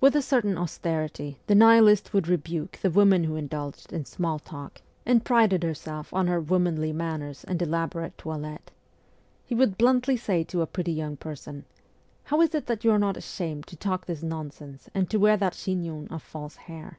[0.00, 3.24] With a certain austerity the Nihilist would rebuke 88 MEMOIRS OF A REVOLUTIONIST the woman
[3.24, 8.72] who indulged in small talk, and prided herself on her' womanly' manners and elaborate toilette.
[9.44, 11.66] He would bluntly say to a pretty young person:'
[12.24, 15.36] How is it that you are not ashamed to talk this nonsense and to wear
[15.36, 16.98] that chignon of false hair